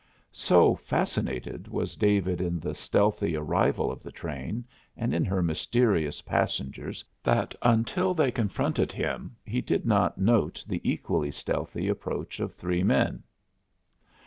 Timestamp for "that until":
7.23-8.15